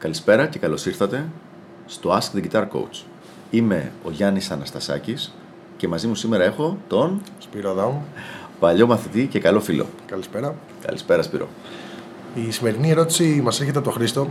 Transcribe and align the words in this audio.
Καλησπέρα 0.00 0.46
και 0.46 0.58
καλώς 0.58 0.86
ήρθατε 0.86 1.28
στο 1.86 2.18
Ask 2.18 2.36
the 2.36 2.44
Guitar 2.44 2.62
Coach. 2.62 3.04
Είμαι 3.50 3.92
ο 4.04 4.10
Γιάννης 4.10 4.50
Αναστασάκης 4.50 5.34
και 5.76 5.88
μαζί 5.88 6.06
μου 6.06 6.14
σήμερα 6.14 6.44
έχω 6.44 6.78
τον 6.88 7.22
Σπύρο 7.38 7.74
Δάου. 7.74 8.02
παλιό 8.60 8.86
μαθητή 8.86 9.26
και 9.26 9.40
καλό 9.40 9.60
φίλο. 9.60 9.86
Καλησπέρα. 10.06 10.54
Καλησπέρα 10.86 11.22
Σπύρο. 11.22 11.48
Η 12.34 12.50
σημερινή 12.50 12.90
ερώτηση 12.90 13.40
μας 13.44 13.60
έρχεται 13.60 13.78
από 13.78 13.88
το 13.88 13.94
χρηστο 13.94 14.28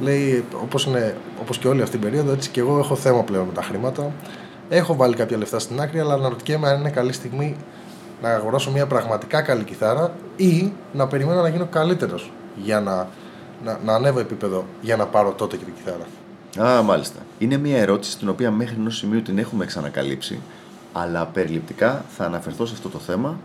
Λέει, 0.00 0.44
όπως, 0.62 0.84
είναι, 0.84 1.16
όπως 1.40 1.58
και 1.58 1.68
όλη 1.68 1.82
αυτή 1.82 1.98
την 1.98 2.10
περίοδο, 2.10 2.32
έτσι 2.32 2.50
και 2.50 2.60
εγώ 2.60 2.78
έχω 2.78 2.96
θέμα 2.96 3.22
πλέον 3.22 3.46
με 3.46 3.52
τα 3.52 3.62
χρήματα. 3.62 4.12
Έχω 4.68 4.96
βάλει 4.96 5.14
κάποια 5.14 5.36
λεφτά 5.36 5.58
στην 5.58 5.80
άκρη, 5.80 6.00
αλλά 6.00 6.14
αναρωτιέμαι 6.14 6.68
αν 6.68 6.80
είναι 6.80 6.90
καλή 6.90 7.12
στιγμή 7.12 7.56
να 8.22 8.28
αγοράσω 8.28 8.70
μια 8.70 8.86
πραγματικά 8.86 9.42
καλή 9.42 9.64
κιθάρα 9.64 10.14
ή 10.36 10.72
να 10.92 11.06
περιμένω 11.06 11.40
να 11.42 11.48
γίνω 11.48 11.66
καλύτερος 11.66 12.32
για 12.62 12.80
να, 12.80 13.08
να, 13.64 13.80
να 13.84 13.94
ανέβω 13.94 14.18
επίπεδο 14.18 14.64
για 14.80 14.96
να 14.96 15.06
πάρω 15.06 15.32
τότε 15.32 15.56
και 15.56 15.64
την 15.64 15.74
κιθάρα. 15.74 16.06
Α, 16.70 16.82
μάλιστα. 16.82 17.18
Είναι 17.38 17.56
μια 17.56 17.78
ερώτηση 17.78 18.18
την 18.18 18.28
οποία 18.28 18.50
μέχρι 18.50 18.76
ενός 18.78 18.96
σημείου 18.96 19.22
την 19.22 19.38
έχουμε 19.38 19.66
ξανακαλύψει, 19.66 20.40
αλλά 20.92 21.26
περιληπτικά 21.26 22.04
θα 22.16 22.24
αναφερθώ 22.24 22.66
σε 22.66 22.72
αυτό 22.72 22.88
το 22.88 22.98
θέμα 22.98 23.38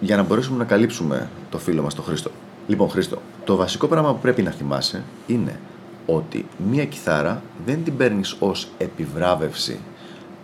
για 0.00 0.16
να 0.16 0.22
μπορέσουμε 0.22 0.58
να 0.58 0.64
καλύψουμε 0.64 1.28
το 1.50 1.58
φίλο 1.58 1.82
μας 1.82 1.94
τον 1.94 2.04
Χρήστο. 2.04 2.30
Λοιπόν, 2.66 2.88
Χρήστο, 2.88 3.18
το 3.44 3.56
βασικό 3.56 3.86
πράγμα 3.86 4.12
που 4.12 4.20
πρέπει 4.20 4.42
να 4.42 4.50
θυμάσαι 4.50 5.02
είναι 5.26 5.60
ότι 6.06 6.46
μία 6.70 6.84
κιθάρα 6.84 7.42
δεν 7.66 7.84
την 7.84 7.96
παίρνεις 7.96 8.36
ως 8.38 8.68
επιβράβευση 8.78 9.80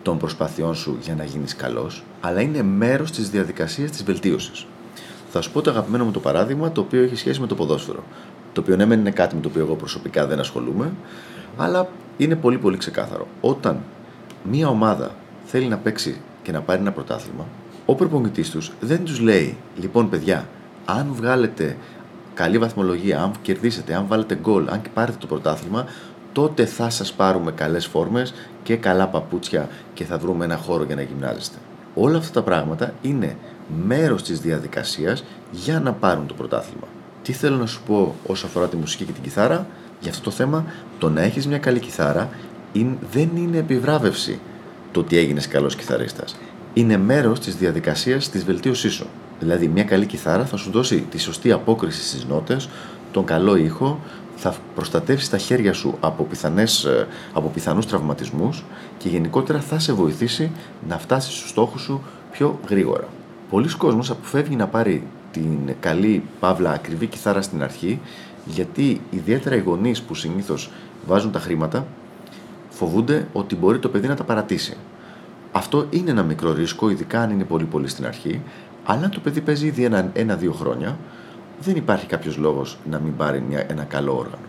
των 0.02 0.18
προσπαθειών 0.18 0.74
σου 0.74 0.98
για 1.02 1.14
να 1.14 1.24
γίνεις 1.24 1.56
καλός, 1.56 2.04
αλλά 2.20 2.40
είναι 2.40 2.62
μέρος 2.62 3.10
της 3.10 3.30
διαδικασίας 3.30 3.90
της 3.90 4.04
βελτίωσης. 4.04 4.66
Θα 5.30 5.40
σου 5.40 5.52
πω 5.52 5.60
το 5.60 5.70
αγαπημένο 5.70 6.04
μου 6.04 6.10
το 6.10 6.20
παράδειγμα, 6.20 6.72
το 6.72 6.80
οποίο 6.80 7.02
έχει 7.02 7.16
σχέση 7.16 7.40
με 7.40 7.46
το 7.46 7.54
ποδόσφαιρο. 7.54 8.04
Το 8.52 8.60
οποίο 8.60 8.76
ναι, 8.76 8.84
μεν 8.84 8.98
είναι 9.00 9.10
κάτι 9.10 9.34
με 9.34 9.40
το 9.40 9.48
οποίο 9.48 9.62
εγώ 9.62 9.74
προσωπικά 9.74 10.26
δεν 10.26 10.40
ασχολούμαι, 10.40 10.92
αλλά 11.56 11.88
είναι 12.16 12.36
πολύ 12.36 12.58
πολύ 12.58 12.76
ξεκάθαρο. 12.76 13.26
Όταν 13.40 13.80
μία 14.42 14.68
ομάδα 14.68 15.10
θέλει 15.44 15.66
να 15.66 15.76
παίξει 15.76 16.20
και 16.42 16.52
να 16.52 16.60
πάρει 16.60 16.80
ένα 16.80 16.92
πρωτάθλημα, 16.92 17.46
ο 17.86 17.94
προπονητής 17.94 18.50
τους 18.50 18.72
δεν 18.80 19.04
τους 19.04 19.20
λέει, 19.20 19.56
λοιπόν, 19.76 20.08
παιδιά, 20.08 20.48
αν 20.84 21.06
βγάλετε 21.12 21.76
καλή 22.34 22.58
βαθμολογία, 22.58 23.22
αν 23.22 23.32
κερδίσετε, 23.42 23.94
αν 23.94 24.06
βάλετε 24.06 24.34
γκολ, 24.34 24.68
αν 24.68 24.82
πάρετε 24.94 25.16
το 25.20 25.26
πρωτάθλημα, 25.26 25.86
τότε 26.32 26.64
θα 26.64 26.90
σας 26.90 27.12
πάρουμε 27.12 27.52
καλές 27.52 27.86
φόρμες 27.86 28.34
και 28.62 28.76
καλά 28.76 29.08
παπούτσια 29.08 29.68
και 29.94 30.04
θα 30.04 30.18
βρούμε 30.18 30.44
ένα 30.44 30.56
χώρο 30.56 30.84
για 30.84 30.94
να 30.94 31.02
γυμνάζεστε. 31.02 31.58
Όλα 31.94 32.18
αυτά 32.18 32.32
τα 32.32 32.42
πράγματα 32.42 32.94
είναι 33.02 33.36
μέρος 33.86 34.22
της 34.22 34.40
διαδικασίας 34.40 35.24
για 35.50 35.80
να 35.80 35.92
πάρουν 35.92 36.26
το 36.26 36.34
πρωτάθλημα. 36.34 36.86
Τι 37.22 37.32
θέλω 37.32 37.56
να 37.56 37.66
σου 37.66 37.80
πω 37.86 38.14
όσο 38.26 38.46
αφορά 38.46 38.68
τη 38.68 38.76
μουσική 38.76 39.04
και 39.04 39.12
την 39.12 39.22
κιθάρα, 39.22 39.66
για 40.00 40.10
αυτό 40.10 40.22
το 40.22 40.30
θέμα, 40.30 40.64
το 40.98 41.10
να 41.10 41.22
έχεις 41.22 41.46
μια 41.46 41.58
καλή 41.58 41.78
κιθάρα 41.78 42.30
είναι- 42.72 42.96
δεν 43.12 43.28
είναι 43.34 43.56
επιβράβευση 43.58 44.38
το 44.92 45.00
ότι 45.00 45.16
έγινες 45.16 45.48
καλός 45.48 45.76
κιθαρίστας. 45.76 46.36
Είναι 46.74 46.96
μέρος 46.96 47.40
της 47.40 47.56
διαδικασίας 47.56 48.28
της 48.30 48.44
βελτίωσής 48.44 48.92
σου. 48.92 49.06
Δηλαδή, 49.40 49.68
μια 49.68 49.84
καλή 49.84 50.06
κιθάρα 50.06 50.44
θα 50.44 50.56
σου 50.56 50.70
δώσει 50.70 51.06
τη 51.10 51.18
σωστή 51.18 51.52
απόκριση 51.52 52.02
στις 52.08 52.24
νότες, 52.24 52.68
τον 53.12 53.24
καλό 53.24 53.56
ήχο, 53.56 54.00
θα 54.36 54.54
προστατεύσει 54.74 55.30
τα 55.30 55.38
χέρια 55.38 55.72
σου 55.72 55.96
από, 56.00 56.22
πιθανές, 56.24 56.84
ε, 56.84 57.06
από 57.32 57.48
πιθανούς 57.48 57.86
τραυματισμούς 57.86 58.64
και 58.98 59.08
γενικότερα 59.08 59.60
θα 59.60 59.78
σε 59.78 59.92
βοηθήσει 59.92 60.50
να 60.88 60.98
φτάσεις 60.98 61.34
στους 61.34 61.50
στόχους 61.50 61.82
σου 61.82 62.02
πιο 62.32 62.60
γρήγορα. 62.68 63.08
Πολλοί 63.50 63.68
κόσμος 63.76 64.10
αποφεύγει 64.10 64.56
να 64.56 64.66
πάρει 64.66 65.06
την 65.32 65.74
καλή 65.80 66.22
παύλα 66.40 66.70
ακριβή 66.70 67.06
κιθάρα 67.06 67.42
στην 67.42 67.62
αρχή 67.62 68.00
γιατί 68.44 69.00
ιδιαίτερα 69.10 69.56
οι 69.56 69.60
γονείς 69.60 70.02
που 70.02 70.14
συνήθως 70.14 70.70
βάζουν 71.06 71.32
τα 71.32 71.38
χρήματα 71.38 71.86
φοβούνται 72.70 73.26
ότι 73.32 73.56
μπορεί 73.56 73.78
το 73.78 73.88
παιδί 73.88 74.08
να 74.08 74.14
τα 74.16 74.24
παρατήσει. 74.24 74.76
Αυτό 75.52 75.86
είναι 75.90 76.10
ένα 76.10 76.22
μικρό 76.22 76.52
ρίσκο, 76.52 76.90
ειδικά 76.90 77.20
αν 77.20 77.30
είναι 77.30 77.44
πολύ 77.44 77.64
πολύ 77.64 77.88
στην 77.88 78.06
αρχή, 78.06 78.40
αλλά 78.84 79.04
αν 79.04 79.10
το 79.10 79.20
παιδί 79.20 79.40
παίζει 79.40 79.66
ήδη 79.66 79.84
ένα- 79.84 80.10
ένα-δύο 80.12 80.52
χρόνια, 80.52 80.98
δεν 81.60 81.76
υπάρχει 81.76 82.06
κάποιος 82.06 82.36
λόγος 82.36 82.78
να 82.90 82.98
μην 82.98 83.16
πάρει 83.16 83.42
μια, 83.48 83.64
ένα 83.68 83.82
καλό 83.82 84.12
όργανο. 84.16 84.44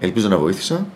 Ελπίζω 0.00 0.28
να 0.28 0.38
βοήθησα 0.38 0.86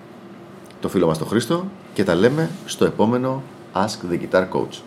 το 0.81 0.89
φίλο 0.89 1.06
μας 1.06 1.19
τον 1.19 1.27
Χρήστο 1.27 1.65
και 1.94 2.04
τα 2.04 2.15
λέμε 2.15 2.50
στο 2.66 2.84
επόμενο 2.84 3.43
Ask 3.75 4.12
the 4.12 4.19
Guitar 4.21 4.49
Coach. 4.49 4.81